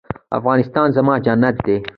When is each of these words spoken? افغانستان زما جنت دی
افغانستان 0.37 0.87
زما 0.97 1.15
جنت 1.25 1.55
دی 1.65 1.77